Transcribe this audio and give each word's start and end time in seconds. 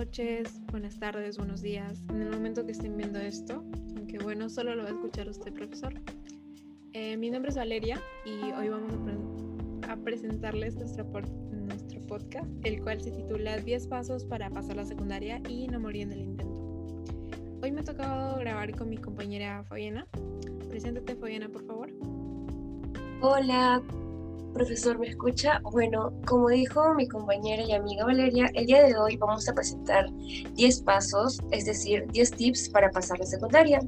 noches, 0.00 0.58
buenas 0.70 0.98
tardes, 0.98 1.36
buenos 1.36 1.60
días, 1.60 2.02
en 2.08 2.22
el 2.22 2.30
momento 2.30 2.64
que 2.64 2.72
estén 2.72 2.96
viendo 2.96 3.18
esto, 3.18 3.62
aunque 3.98 4.16
bueno, 4.18 4.48
solo 4.48 4.74
lo 4.74 4.84
va 4.84 4.88
a 4.88 4.92
escuchar 4.92 5.28
usted, 5.28 5.52
profesor. 5.52 5.92
Eh, 6.94 7.18
mi 7.18 7.28
nombre 7.28 7.50
es 7.50 7.56
Valeria 7.56 8.00
y 8.24 8.50
hoy 8.52 8.70
vamos 8.70 8.94
a, 9.86 9.96
presentarles 9.96 10.76
nuestro, 10.76 11.04
nuestro 11.04 12.00
podcast, 12.06 12.48
el 12.64 12.82
cual 12.82 13.02
se 13.02 13.10
titula 13.10 13.58
10 13.58 13.88
pasos 13.88 14.24
para 14.24 14.48
pasar 14.48 14.76
la 14.76 14.86
secundaria 14.86 15.42
y 15.46 15.68
no 15.68 15.78
morir 15.78 16.04
en 16.04 16.12
el 16.12 16.20
intento. 16.22 17.58
Hoy 17.62 17.70
me 17.70 17.82
ha 17.82 17.84
tocado 17.84 18.38
grabar 18.38 18.74
con 18.74 18.88
mi 18.88 18.96
compañera 18.96 19.64
Fabiana. 19.64 20.06
Preséntate, 20.70 21.14
Fabiana, 21.14 21.50
por 21.50 21.66
favor. 21.66 21.90
Hola, 23.20 23.82
Profesor, 24.52 24.98
¿me 24.98 25.06
escucha? 25.08 25.60
Bueno, 25.62 26.12
como 26.26 26.48
dijo 26.48 26.92
mi 26.94 27.06
compañera 27.06 27.62
y 27.62 27.72
amiga 27.72 28.04
Valeria, 28.04 28.50
el 28.54 28.66
día 28.66 28.82
de 28.82 28.96
hoy 28.96 29.16
vamos 29.16 29.48
a 29.48 29.54
presentar 29.54 30.06
10 30.54 30.82
pasos, 30.82 31.40
es 31.52 31.66
decir, 31.66 32.06
10 32.08 32.30
tips 32.32 32.68
para 32.70 32.90
pasar 32.90 33.18
la 33.20 33.26
secundaria. 33.26 33.80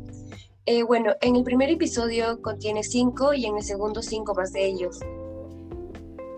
Eh, 0.66 0.84
bueno, 0.84 1.14
en 1.20 1.34
el 1.34 1.42
primer 1.42 1.68
episodio 1.68 2.40
contiene 2.40 2.84
5 2.84 3.34
y 3.34 3.46
en 3.46 3.56
el 3.56 3.62
segundo 3.64 4.02
5 4.02 4.34
más 4.34 4.52
de 4.52 4.64
ellos. 4.64 5.00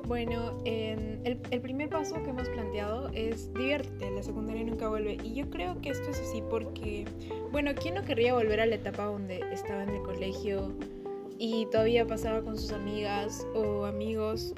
Bueno, 0.07 0.59
el, 0.65 1.39
el, 1.51 1.61
primer 1.61 1.91
paso 1.91 2.15
que 2.23 2.31
hemos 2.31 2.49
planteado 2.49 3.09
es 3.15 3.53
diviértete, 3.53 4.11
la 4.11 4.23
secundaria 4.23 4.65
nunca 4.65 4.89
vuelve. 4.89 5.19
Y 5.23 5.35
yo 5.35 5.51
creo 5.51 5.79
que 5.83 5.91
esto 5.91 6.11
es 6.11 6.21
así 6.21 6.43
porque, 6.49 7.05
bueno, 7.53 7.73
¿quién 7.75 7.95
no 7.95 8.03
querría 8.03 8.33
volver 8.33 8.61
a 8.61 8.67
la 8.67 8.75
etapa 8.77 9.05
donde 9.05 9.41
estaba 9.53 9.83
en 9.83 9.91
el 9.91 10.03
colegio? 10.03 10.73
Y 11.39 11.67
todavía 11.67 12.07
pasaba 12.07 12.43
con 12.43 12.57
sus 12.57 12.73
amigas 12.73 13.47
o 13.55 13.85
amigos 13.87 14.55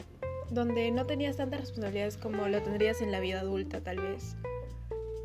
donde 0.51 0.91
no 0.91 1.07
tenías 1.07 1.37
tantas 1.37 1.61
responsabilidades 1.61 2.17
como 2.17 2.47
lo 2.49 2.63
tendrías 2.63 3.01
en 3.01 3.11
la 3.11 3.21
vida 3.21 3.41
adulta 3.41 3.81
tal 3.81 3.99
vez. 3.99 4.37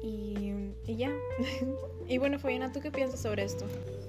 Y, 0.03 0.53
ya. 0.87 1.11
y 2.07 2.17
bueno, 2.17 2.39
Fabiana, 2.39 2.71
¿tú 2.71 2.79
qué 2.81 2.91
piensas 2.91 3.21
sobre 3.21 3.43
esto? 3.43 3.65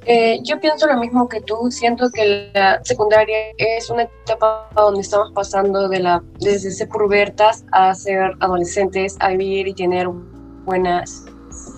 Eh, 0.07 0.41
yo 0.43 0.59
pienso 0.59 0.87
lo 0.87 0.97
mismo 0.99 1.29
que 1.29 1.41
tú. 1.43 1.71
Siento 1.71 2.11
que 2.13 2.51
la 2.55 2.83
secundaria 2.83 3.37
es 3.59 3.91
una 3.91 4.05
etapa 4.05 4.71
donde 4.75 5.03
estamos 5.03 5.33
pasando 5.33 5.89
de 5.89 6.01
la, 6.01 6.23
desde 6.41 6.71
ser 6.71 6.89
pubertas 6.89 7.65
a 7.73 7.95
ser 7.95 8.33
adolescentes, 8.41 9.17
a 9.21 9.29
vivir 9.29 9.69
y 9.69 9.75
tener 9.75 10.09
buenas 10.65 11.27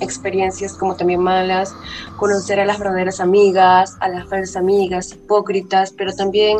experiencias 0.00 0.74
como 0.74 0.96
también 0.96 1.20
malas, 1.20 1.74
conocer 2.16 2.60
a 2.60 2.64
las 2.64 2.78
verdaderas 2.78 3.20
amigas, 3.20 3.96
a 4.00 4.08
las 4.08 4.28
falsas 4.28 4.56
amigas, 4.56 5.12
hipócritas, 5.12 5.92
pero 5.92 6.12
también 6.12 6.58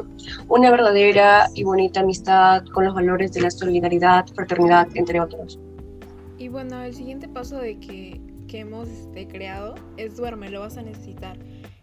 una 0.48 0.70
verdadera 0.70 1.48
y 1.54 1.64
bonita 1.64 2.00
amistad 2.00 2.64
con 2.72 2.84
los 2.84 2.94
valores 2.94 3.32
de 3.32 3.42
la 3.42 3.50
solidaridad, 3.50 4.26
fraternidad, 4.34 4.88
entre 4.94 5.20
otros. 5.20 5.58
Y 6.38 6.48
bueno, 6.48 6.82
el 6.82 6.94
siguiente 6.94 7.28
paso 7.28 7.58
de 7.58 7.78
que, 7.78 8.20
que 8.48 8.60
hemos 8.60 8.88
este, 8.88 9.26
creado 9.28 9.74
es 9.96 10.16
duerme, 10.16 10.50
lo 10.50 10.60
vas 10.60 10.76
a 10.76 10.82
necesitar. 10.82 11.38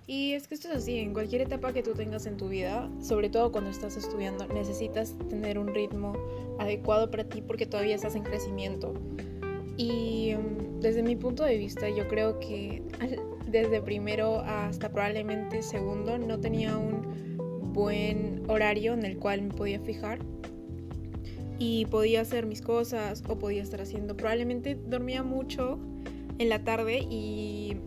Y 0.07 0.33
es 0.33 0.47
que 0.47 0.55
esto 0.55 0.67
es 0.67 0.75
así, 0.75 0.97
en 0.97 1.13
cualquier 1.13 1.41
etapa 1.41 1.71
que 1.71 1.83
tú 1.83 1.93
tengas 1.93 2.25
en 2.25 2.35
tu 2.35 2.49
vida, 2.49 2.89
sobre 3.01 3.29
todo 3.29 3.51
cuando 3.51 3.69
estás 3.69 3.95
estudiando, 3.95 4.45
necesitas 4.47 5.16
tener 5.29 5.57
un 5.57 5.73
ritmo 5.73 6.13
adecuado 6.59 7.09
para 7.09 7.23
ti 7.23 7.41
porque 7.41 7.66
todavía 7.66 7.95
estás 7.95 8.16
en 8.16 8.23
crecimiento. 8.23 8.93
Y 9.77 10.33
mm, 10.36 10.80
desde 10.80 11.03
mi 11.03 11.16
punto 11.16 11.44
de 11.44 11.58
vista, 11.58 11.89
yo 11.89 12.08
creo 12.08 12.39
que 12.39 12.83
desde 13.47 13.81
primero 13.81 14.39
hasta 14.41 14.89
probablemente 14.89 15.61
segundo 15.61 16.17
no 16.17 16.39
tenía 16.39 16.78
un 16.78 17.73
buen 17.73 18.44
horario 18.50 18.94
en 18.94 19.05
el 19.05 19.17
cual 19.17 19.41
me 19.44 19.53
podía 19.53 19.80
fijar 19.80 20.19
y 21.59 21.86
podía 21.86 22.22
hacer 22.22 22.45
mis 22.45 22.61
cosas 22.61 23.23
o 23.28 23.38
podía 23.38 23.61
estar 23.61 23.81
haciendo. 23.81 24.17
Probablemente 24.17 24.75
dormía 24.75 25.22
mucho 25.22 25.80
en 26.39 26.50
la 26.50 26.63
tarde 26.63 27.06
y 27.09 27.78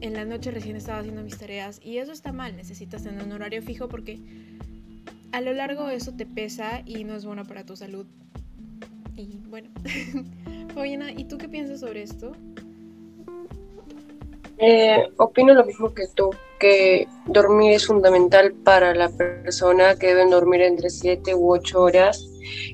en 0.00 0.14
la 0.14 0.24
noche 0.24 0.50
recién 0.50 0.76
estaba 0.76 1.00
haciendo 1.00 1.22
mis 1.22 1.36
tareas 1.36 1.78
y 1.84 1.98
eso 1.98 2.10
está 2.10 2.32
mal, 2.32 2.56
necesitas 2.56 3.02
tener 3.02 3.22
un 3.22 3.32
horario 3.32 3.62
fijo 3.62 3.88
porque 3.88 4.18
a 5.30 5.40
lo 5.40 5.52
largo 5.52 5.88
eso 5.88 6.12
te 6.14 6.26
pesa 6.26 6.82
y 6.86 7.04
no 7.04 7.14
es 7.14 7.24
bueno 7.24 7.44
para 7.44 7.64
tu 7.64 7.76
salud. 7.76 8.06
Y 9.16 9.38
bueno, 9.48 9.68
Fabiana, 10.74 11.12
¿y 11.12 11.24
tú 11.24 11.38
qué 11.38 11.48
piensas 11.48 11.80
sobre 11.80 12.02
esto? 12.02 12.32
Eh, 14.58 15.08
opino 15.16 15.54
lo 15.54 15.64
mismo 15.64 15.92
que 15.92 16.06
tú, 16.14 16.30
que 16.60 17.08
dormir 17.26 17.72
es 17.72 17.86
fundamental 17.86 18.52
para 18.64 18.94
la 18.94 19.08
persona, 19.10 19.96
que 19.96 20.08
deben 20.08 20.30
dormir 20.30 20.62
entre 20.62 20.88
7 20.88 21.34
u 21.34 21.52
8 21.52 21.80
horas, 21.82 22.28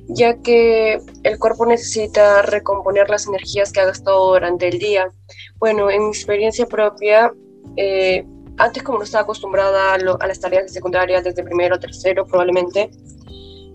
ya 0.09 0.37
que 0.37 1.01
el 1.23 1.39
cuerpo 1.39 1.65
necesita 1.65 2.43
recomponer 2.43 3.09
las 3.09 3.27
energías 3.27 3.73
que 3.73 3.81
ha 3.81 3.87
gastado 3.87 4.33
durante 4.33 4.69
el 4.69 4.79
día. 4.79 5.11
Bueno, 5.59 5.91
en 5.91 6.03
mi 6.03 6.09
experiencia 6.09 6.67
propia, 6.67 7.33
eh, 7.77 8.25
antes 8.59 8.83
como 8.83 8.99
no 8.99 9.05
estaba 9.05 9.23
acostumbrada 9.23 9.95
a, 9.95 9.95
a 9.95 10.27
las 10.27 10.41
tareas 10.41 10.65
de 10.65 10.69
secundaria 10.69 11.23
desde 11.23 11.43
primero 11.43 11.77
o 11.77 11.81
tercero 11.81 12.27
probablemente, 12.27 12.91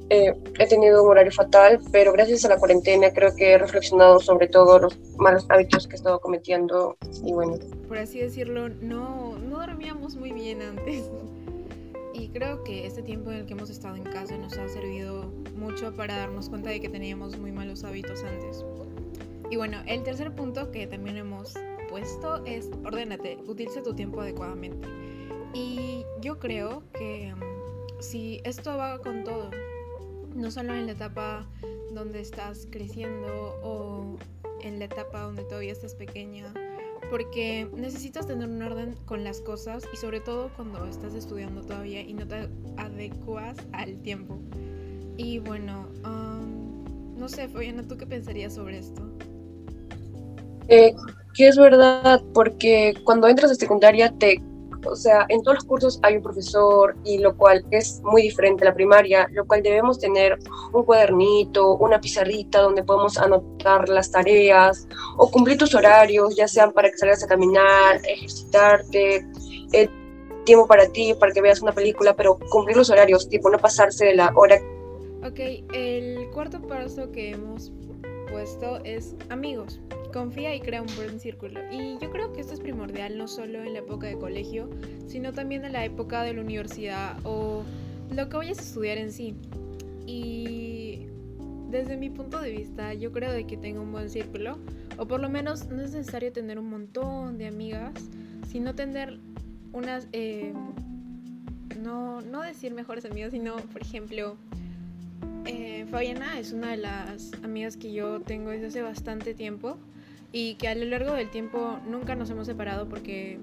eh, 0.09 0.33
he 0.59 0.67
tenido 0.67 1.03
un 1.03 1.09
horario 1.09 1.31
fatal, 1.31 1.79
pero 1.91 2.11
gracias 2.13 2.45
a 2.45 2.49
la 2.49 2.57
cuarentena 2.57 3.11
creo 3.11 3.35
que 3.35 3.53
he 3.53 3.57
reflexionado 3.57 4.19
sobre 4.19 4.47
todos 4.47 4.81
los 4.81 4.99
malos 5.17 5.45
hábitos 5.49 5.87
que 5.87 5.93
he 5.93 5.97
estado 5.97 6.19
cometiendo 6.19 6.97
y 7.23 7.33
bueno. 7.33 7.57
Por 7.87 7.97
así 7.97 8.19
decirlo, 8.19 8.69
no, 8.69 9.37
no 9.37 9.59
dormíamos 9.59 10.15
muy 10.15 10.31
bien 10.31 10.61
antes. 10.61 11.09
Y 12.13 12.27
creo 12.29 12.63
que 12.63 12.85
este 12.85 13.01
tiempo 13.01 13.31
en 13.31 13.37
el 13.37 13.45
que 13.47 13.53
hemos 13.53 13.71
estado 13.71 13.95
en 13.95 14.03
casa 14.03 14.37
nos 14.37 14.55
ha 14.57 14.67
servido 14.67 15.31
mucho 15.55 15.95
para 15.95 16.15
darnos 16.15 16.47
cuenta 16.47 16.69
de 16.69 16.79
que 16.79 16.89
teníamos 16.89 17.37
muy 17.39 17.51
malos 17.51 17.83
hábitos 17.83 18.23
antes. 18.23 18.63
Y 19.49 19.55
bueno, 19.55 19.79
el 19.87 20.03
tercer 20.03 20.31
punto 20.31 20.71
que 20.71 20.85
también 20.85 21.17
hemos 21.17 21.53
puesto 21.89 22.43
es 22.45 22.69
ordénate, 22.85 23.37
utiliza 23.47 23.81
tu 23.81 23.93
tiempo 23.95 24.21
adecuadamente. 24.21 24.87
Y 25.53 26.05
yo 26.21 26.39
creo 26.39 26.83
que 26.93 27.33
mm, 27.35 28.01
si 28.01 28.41
esto 28.43 28.77
va 28.77 28.99
con 28.99 29.23
todo, 29.23 29.49
no 30.35 30.51
solo 30.51 30.73
en 30.73 30.85
la 30.87 30.93
etapa 30.93 31.47
donde 31.93 32.21
estás 32.21 32.67
creciendo 32.69 33.59
o 33.63 34.17
en 34.61 34.79
la 34.79 34.85
etapa 34.85 35.21
donde 35.21 35.43
todavía 35.43 35.71
estás 35.71 35.95
pequeña, 35.95 36.53
porque 37.09 37.67
necesitas 37.75 38.27
tener 38.27 38.47
un 38.49 38.61
orden 38.61 38.95
con 39.05 39.23
las 39.23 39.41
cosas 39.41 39.83
y 39.93 39.97
sobre 39.97 40.19
todo 40.19 40.49
cuando 40.55 40.85
estás 40.85 41.13
estudiando 41.13 41.61
todavía 41.61 42.01
y 42.01 42.13
no 42.13 42.27
te 42.27 42.49
adecuas 42.77 43.57
al 43.73 44.01
tiempo. 44.01 44.39
Y 45.17 45.39
bueno, 45.39 45.87
no 46.03 47.29
sé, 47.29 47.47
Fabiana, 47.47 47.83
¿tú 47.87 47.97
qué 47.97 48.05
pensarías 48.05 48.55
sobre 48.55 48.79
esto? 48.79 49.01
Eh, 50.67 50.95
que 51.33 51.47
es 51.47 51.57
verdad, 51.57 52.21
porque 52.33 52.93
cuando 53.03 53.27
entras 53.27 53.51
a 53.51 53.55
secundaria 53.55 54.11
te 54.17 54.41
o 54.85 54.95
sea, 54.95 55.25
en 55.29 55.41
todos 55.43 55.55
los 55.55 55.63
cursos 55.65 55.99
hay 56.03 56.17
un 56.17 56.23
profesor 56.23 56.95
y 57.03 57.19
lo 57.19 57.35
cual 57.35 57.65
es 57.71 58.01
muy 58.03 58.21
diferente 58.23 58.63
a 58.63 58.69
la 58.69 58.73
primaria, 58.73 59.27
lo 59.31 59.45
cual 59.45 59.63
debemos 59.63 59.99
tener 59.99 60.37
un 60.71 60.83
cuadernito, 60.83 61.75
una 61.77 61.99
pizarrita 61.99 62.61
donde 62.61 62.83
podemos 62.83 63.17
anotar 63.17 63.89
las 63.89 64.11
tareas 64.11 64.87
o 65.17 65.29
cumplir 65.29 65.57
tus 65.57 65.75
horarios, 65.75 66.35
ya 66.35 66.47
sean 66.47 66.71
para 66.71 66.89
que 66.89 66.97
salgas 66.97 67.23
a 67.23 67.27
caminar, 67.27 68.01
ejercitarte, 68.07 69.25
tiempo 70.43 70.67
para 70.67 70.87
ti, 70.87 71.13
para 71.13 71.31
que 71.31 71.41
veas 71.41 71.61
una 71.61 71.71
película, 71.71 72.15
pero 72.15 72.37
cumplir 72.49 72.77
los 72.77 72.89
horarios, 72.89 73.29
tipo 73.29 73.49
no 73.49 73.57
pasarse 73.57 74.05
de 74.05 74.15
la 74.15 74.31
hora. 74.35 74.59
Ok, 75.25 75.39
el 75.73 76.29
cuarto 76.33 76.61
paso 76.61 77.11
que 77.11 77.31
hemos 77.31 77.71
puesto 78.29 78.79
es 78.83 79.15
amigos. 79.29 79.79
Confía 80.13 80.55
y 80.55 80.61
crea 80.61 80.83
un 80.83 80.95
buen 80.95 81.19
círculo. 81.19 81.59
Y 81.71 81.97
yo 81.99 82.11
creo 82.11 82.31
que 82.31 82.41
esto 82.41 82.53
es 82.53 82.59
primordial 82.59 83.17
no 83.17 83.27
solo 83.27 83.63
en 83.63 83.73
la 83.73 83.79
época 83.79 84.05
de 84.05 84.17
colegio, 84.17 84.69
sino 85.07 85.33
también 85.33 85.65
en 85.65 85.73
la 85.73 85.83
época 85.83 86.21
de 86.21 86.33
la 86.35 86.41
universidad 86.41 87.17
o 87.23 87.63
lo 88.11 88.29
que 88.29 88.37
vayas 88.37 88.59
a 88.59 88.61
estudiar 88.61 88.99
en 88.99 89.11
sí. 89.11 89.35
Y 90.05 91.07
desde 91.71 91.97
mi 91.97 92.11
punto 92.11 92.39
de 92.39 92.51
vista, 92.51 92.93
yo 92.93 93.11
creo 93.11 93.31
de 93.31 93.47
que 93.47 93.57
tengo 93.57 93.81
un 93.81 93.91
buen 93.91 94.09
círculo, 94.11 94.59
o 94.99 95.07
por 95.07 95.19
lo 95.19 95.29
menos 95.29 95.67
no 95.69 95.81
es 95.81 95.93
necesario 95.93 96.31
tener 96.31 96.59
un 96.59 96.69
montón 96.69 97.39
de 97.39 97.47
amigas, 97.47 97.93
sino 98.47 98.75
tener 98.75 99.17
unas, 99.71 100.07
eh, 100.11 100.53
no, 101.81 102.21
no 102.21 102.43
decir 102.43 102.75
mejores 102.75 103.05
amigas, 103.05 103.31
sino, 103.31 103.55
por 103.55 103.81
ejemplo, 103.81 104.37
eh, 105.45 105.87
Fabiana 105.89 106.39
es 106.39 106.53
una 106.53 106.69
de 106.71 106.77
las 106.77 107.31
amigas 107.43 107.75
que 107.75 107.91
yo 107.91 108.21
tengo 108.21 108.51
desde 108.51 108.67
hace 108.67 108.81
bastante 108.83 109.33
tiempo 109.33 109.77
y 110.33 110.55
que 110.55 110.67
a 110.67 110.75
lo 110.75 110.83
largo 110.85 111.13
del 111.13 111.29
tiempo 111.29 111.79
nunca 111.87 112.15
nos 112.15 112.29
hemos 112.31 112.47
separado 112.47 112.89
porque 112.89 113.39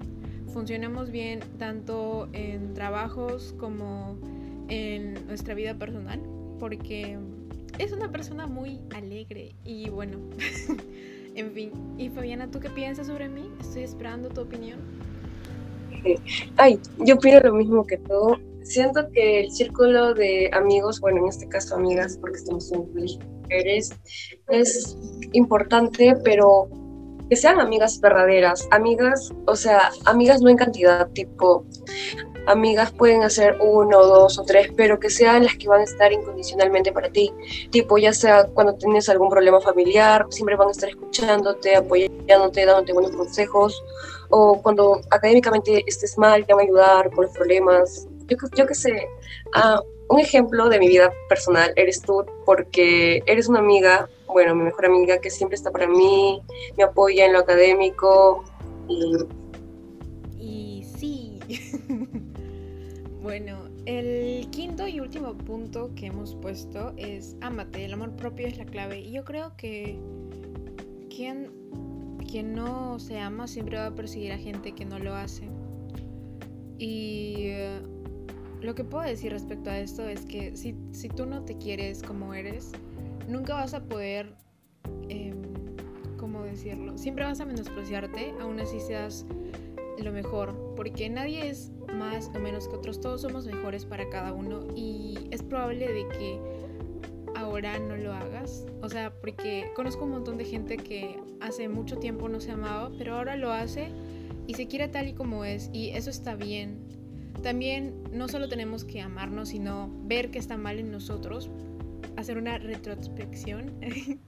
funcionamos 0.53 1.09
bien 1.09 1.39
tanto 1.57 2.29
en 2.33 2.73
trabajos 2.73 3.55
como 3.57 4.17
en 4.67 5.25
nuestra 5.25 5.55
vida 5.55 5.73
personal 5.73 6.21
porque 6.59 7.17
es 7.79 7.93
una 7.93 8.11
persona 8.11 8.45
muy 8.45 8.81
alegre 8.93 9.55
y 9.63 9.89
bueno, 9.89 10.17
en 11.35 11.51
fin. 11.53 11.71
Y 11.97 12.09
Fabiana, 12.09 12.51
¿tú 12.51 12.59
qué 12.59 12.69
piensas 12.69 13.07
sobre 13.07 13.29
mí? 13.29 13.49
Estoy 13.59 13.83
esperando 13.83 14.29
tu 14.29 14.41
opinión. 14.41 14.79
Ay, 16.57 16.79
yo 16.99 17.15
opino 17.15 17.39
lo 17.39 17.53
mismo 17.53 17.85
que 17.85 17.97
tú 17.97 18.37
siento 18.63 19.09
que 19.11 19.41
el 19.41 19.51
círculo 19.51 20.13
de 20.13 20.49
amigos, 20.53 20.99
bueno, 20.99 21.19
en 21.19 21.27
este 21.27 21.47
caso 21.47 21.75
amigas, 21.75 22.17
porque 22.19 22.37
estamos 22.37 22.71
en 22.71 22.79
mujeres, 22.79 23.91
es 24.49 24.97
importante, 25.33 26.15
pero 26.23 26.69
que 27.31 27.37
sean 27.37 27.61
amigas 27.61 28.01
verdaderas, 28.01 28.67
amigas, 28.71 29.31
o 29.47 29.55
sea, 29.55 29.89
amigas 30.03 30.41
no 30.41 30.49
en 30.49 30.57
cantidad, 30.57 31.07
tipo, 31.11 31.65
amigas 32.45 32.91
pueden 32.91 33.23
hacer 33.23 33.55
uno, 33.61 34.05
dos 34.05 34.37
o 34.37 34.43
tres, 34.43 34.69
pero 34.75 34.99
que 34.99 35.09
sean 35.09 35.45
las 35.45 35.55
que 35.55 35.69
van 35.69 35.79
a 35.79 35.85
estar 35.85 36.11
incondicionalmente 36.11 36.91
para 36.91 37.09
ti. 37.09 37.31
Tipo, 37.69 37.97
ya 37.97 38.11
sea 38.11 38.47
cuando 38.47 38.75
tienes 38.75 39.07
algún 39.07 39.29
problema 39.29 39.61
familiar, 39.61 40.25
siempre 40.29 40.57
van 40.57 40.67
a 40.67 40.71
estar 40.71 40.89
escuchándote, 40.89 41.77
apoyándote, 41.77 42.65
dándote 42.65 42.91
buenos 42.91 43.15
consejos, 43.15 43.81
o 44.29 44.61
cuando 44.61 44.99
académicamente 45.09 45.85
estés 45.87 46.17
mal, 46.17 46.45
te 46.45 46.53
van 46.53 46.63
a 46.63 46.67
ayudar 46.67 47.11
con 47.11 47.23
los 47.23 47.33
problemas. 47.33 48.09
Yo, 48.27 48.35
yo 48.57 48.67
qué 48.67 48.75
sé, 48.75 49.07
ah, 49.53 49.81
un 50.11 50.19
ejemplo 50.19 50.69
de 50.69 50.79
mi 50.79 50.87
vida 50.87 51.11
personal 51.29 51.73
eres 51.75 52.01
tú, 52.01 52.25
porque 52.45 53.23
eres 53.25 53.47
una 53.47 53.59
amiga, 53.59 54.09
bueno, 54.27 54.53
mi 54.55 54.63
mejor 54.63 54.85
amiga 54.85 55.19
que 55.19 55.29
siempre 55.29 55.55
está 55.55 55.71
para 55.71 55.87
mí, 55.87 56.41
me 56.77 56.83
apoya 56.83 57.25
en 57.25 57.33
lo 57.33 57.39
académico 57.39 58.43
y... 58.87 59.17
Sí. 60.97 61.39
Bueno, 63.21 63.69
el 63.85 64.49
quinto 64.49 64.87
y 64.87 64.99
último 64.99 65.35
punto 65.35 65.91
que 65.95 66.07
hemos 66.07 66.33
puesto 66.33 66.91
es 66.97 67.35
ámate, 67.41 67.85
el 67.85 67.93
amor 67.93 68.15
propio 68.15 68.47
es 68.47 68.57
la 68.57 68.65
clave. 68.65 68.99
Y 68.99 69.11
yo 69.11 69.23
creo 69.23 69.55
que 69.57 69.99
quien, 71.15 71.51
quien 72.27 72.55
no 72.55 72.97
se 72.97 73.19
ama 73.19 73.47
siempre 73.47 73.77
va 73.77 73.85
a 73.85 73.95
perseguir 73.95 74.31
a 74.31 74.39
gente 74.39 74.71
que 74.71 74.85
no 74.85 74.97
lo 74.97 75.13
hace. 75.13 75.47
Y 76.79 77.35
eh, 77.49 77.81
lo 78.61 78.75
que 78.75 78.83
puedo 78.83 79.03
decir 79.03 79.31
respecto 79.31 79.69
a 79.69 79.79
esto 79.79 80.07
es 80.07 80.25
que 80.25 80.55
si, 80.55 80.75
si 80.91 81.09
tú 81.09 81.25
no 81.25 81.43
te 81.43 81.57
quieres 81.57 82.03
como 82.03 82.33
eres, 82.33 82.71
nunca 83.27 83.55
vas 83.55 83.73
a 83.73 83.83
poder, 83.83 84.35
eh, 85.09 85.33
¿cómo 86.17 86.43
decirlo? 86.43 86.97
Siempre 86.97 87.25
vas 87.25 87.39
a 87.39 87.45
menospreciarte, 87.45 88.33
aún 88.39 88.59
así 88.59 88.79
seas 88.79 89.25
lo 89.97 90.11
mejor, 90.11 90.73
porque 90.75 91.09
nadie 91.09 91.49
es 91.49 91.71
más 91.93 92.31
o 92.35 92.39
menos 92.39 92.67
que 92.67 92.75
otros, 92.75 93.01
todos 93.01 93.21
somos 93.21 93.45
mejores 93.45 93.85
para 93.85 94.09
cada 94.09 94.33
uno 94.33 94.67
y 94.75 95.27
es 95.31 95.43
probable 95.43 95.87
de 95.87 96.07
que 96.09 96.39
ahora 97.35 97.79
no 97.79 97.95
lo 97.97 98.13
hagas, 98.13 98.65
o 98.81 98.89
sea, 98.89 99.13
porque 99.21 99.71
conozco 99.75 100.05
un 100.05 100.11
montón 100.11 100.37
de 100.37 100.45
gente 100.45 100.77
que 100.77 101.19
hace 101.39 101.67
mucho 101.67 101.97
tiempo 101.97 102.29
no 102.29 102.39
se 102.39 102.51
amaba, 102.51 102.91
pero 102.97 103.15
ahora 103.15 103.35
lo 103.35 103.51
hace 103.51 103.89
y 104.47 104.53
se 104.53 104.67
quiere 104.67 104.87
tal 104.87 105.07
y 105.07 105.13
como 105.13 105.45
es 105.45 105.69
y 105.73 105.89
eso 105.89 106.09
está 106.09 106.35
bien. 106.35 106.90
También 107.43 108.03
no 108.11 108.27
solo 108.27 108.47
tenemos 108.47 108.83
que 108.83 109.01
amarnos, 109.01 109.49
sino 109.49 109.89
ver 110.03 110.31
que 110.31 110.39
está 110.39 110.57
mal 110.57 110.79
en 110.79 110.91
nosotros, 110.91 111.49
hacer 112.17 112.37
una 112.37 112.57
retrospección. 112.57 113.73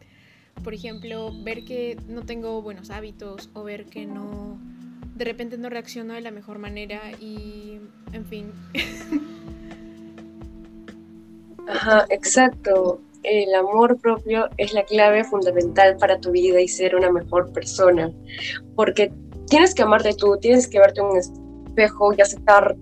Por 0.64 0.74
ejemplo, 0.74 1.32
ver 1.44 1.66
que 1.66 1.98
no 2.08 2.24
tengo 2.24 2.62
buenos 2.62 2.90
hábitos 2.90 3.50
o 3.54 3.64
ver 3.64 3.86
que 3.86 4.06
no 4.06 4.60
de 5.16 5.26
repente 5.26 5.58
no 5.58 5.70
reacciono 5.70 6.14
de 6.14 6.22
la 6.22 6.32
mejor 6.32 6.60
manera 6.60 7.00
y, 7.20 7.80
en 8.14 8.26
fin. 8.26 8.52
Ajá, 11.68 12.06
exacto. 12.10 13.00
El 13.24 13.54
amor 13.56 13.98
propio 14.00 14.50
es 14.58 14.74
la 14.74 14.84
clave 14.84 15.24
fundamental 15.24 15.96
para 15.98 16.20
tu 16.20 16.32
vida 16.32 16.60
y 16.60 16.68
ser 16.68 16.96
una 16.96 17.12
mejor 17.12 17.54
persona. 17.54 18.12
Porque 18.76 19.14
tienes 19.48 19.74
que 19.74 19.84
amarte 19.84 20.14
tú, 20.14 20.38
tienes 20.42 20.68
que 20.68 20.80
verte 20.80 21.00
en 21.00 21.08
un 21.08 21.18
espejo 21.18 22.14
y 22.14 22.22
aceptar 22.22 22.76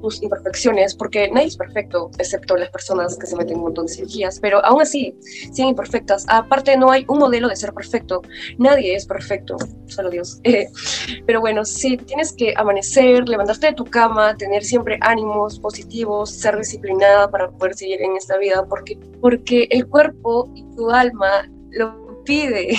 tus 0.00 0.22
imperfecciones, 0.22 0.94
porque 0.94 1.30
nadie 1.30 1.48
es 1.48 1.56
perfecto, 1.56 2.10
excepto 2.18 2.56
las 2.56 2.70
personas 2.70 3.16
que 3.18 3.26
se 3.26 3.36
meten 3.36 3.56
un 3.56 3.64
montón 3.64 3.86
de 3.86 3.92
cirugías, 3.92 4.38
pero 4.40 4.64
aún 4.64 4.82
así, 4.82 5.14
siguen 5.20 5.68
imperfectas. 5.70 6.24
Aparte, 6.28 6.76
no 6.76 6.90
hay 6.90 7.04
un 7.08 7.18
modelo 7.18 7.48
de 7.48 7.56
ser 7.56 7.72
perfecto, 7.72 8.22
nadie 8.58 8.94
es 8.94 9.06
perfecto, 9.06 9.56
solo 9.86 10.10
Dios. 10.10 10.40
pero 11.26 11.40
bueno, 11.40 11.64
sí, 11.64 11.96
tienes 11.96 12.32
que 12.32 12.54
amanecer, 12.56 13.28
levantarte 13.28 13.68
de 13.68 13.72
tu 13.74 13.84
cama, 13.84 14.36
tener 14.36 14.64
siempre 14.64 14.98
ánimos 15.00 15.58
positivos, 15.60 16.30
ser 16.30 16.58
disciplinada 16.58 17.30
para 17.30 17.50
poder 17.50 17.74
seguir 17.74 18.02
en 18.02 18.16
esta 18.16 18.38
vida, 18.38 18.64
porque, 18.68 18.98
porque 19.20 19.68
el 19.70 19.86
cuerpo 19.86 20.50
y 20.54 20.64
tu 20.76 20.90
alma 20.90 21.50
lo 21.70 22.22
pide. 22.24 22.76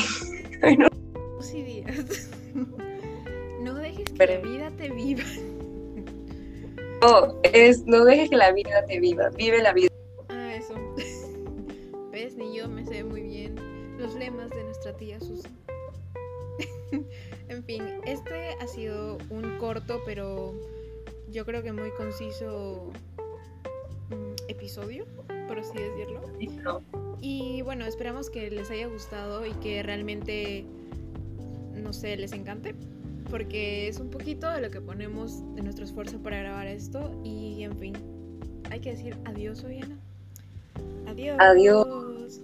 no. 0.78 0.88
no 3.62 3.74
dejes 3.76 4.10
que 4.12 4.28
la 4.28 4.38
vida 4.38 4.72
te 4.78 4.90
viva. 4.90 5.24
No, 7.02 7.40
es 7.44 7.86
no 7.86 8.06
dejes 8.06 8.30
que 8.30 8.38
la 8.38 8.52
vida 8.52 8.84
te 8.86 9.00
viva, 9.00 9.30
vive 9.30 9.62
la 9.62 9.74
vida. 9.74 9.90
Ah, 10.30 10.56
eso. 10.56 10.74
¿Ves? 12.12 12.36
Ni 12.36 12.56
yo 12.56 12.68
me 12.68 12.86
sé 12.86 13.04
muy 13.04 13.22
bien 13.22 13.56
los 13.98 14.16
lemas 14.16 14.50
de 14.50 14.64
nuestra 14.64 14.94
tía 14.94 15.20
Susan. 15.20 15.52
en 17.50 17.64
fin, 17.64 17.84
este 18.06 18.50
ha 18.60 18.68
sido 18.68 19.18
un 19.30 19.58
corto, 19.60 20.02
pero 20.06 20.54
yo 21.30 21.46
creo 21.46 21.62
que 21.62 21.72
muy 21.72 21.92
conciso 21.92 22.92
mm, 24.10 24.50
episodio, 24.50 25.06
por 25.48 25.60
así 25.60 25.78
decirlo. 25.78 26.22
Y 27.20 27.62
bueno, 27.62 27.86
esperamos 27.86 28.30
que 28.30 28.50
les 28.50 28.72
haya 28.72 28.88
gustado 28.88 29.46
y 29.46 29.52
que 29.54 29.84
realmente, 29.84 30.66
no 31.74 31.94
sé, 31.94 32.18
les 32.18 32.32
encante 32.32 32.74
porque 33.30 33.88
es 33.88 34.00
un 34.00 34.10
poquito 34.10 34.50
de 34.50 34.62
lo 34.62 34.72
que 34.72 34.82
ponemos 34.82 35.44
de 35.56 35.62
nuestro 35.62 35.86
esfuerzo 35.86 36.20
para 36.20 36.40
grabar 36.40 36.68
esto 36.68 37.12
y 37.24 37.64
en 37.64 37.78
fin, 37.78 37.94
hay 38.70 38.80
que 38.80 38.92
decir 38.92 39.16
adiós, 39.26 39.64
Oriana. 39.64 39.98
Adiós. 41.08 41.38
Adiós. 41.40 42.42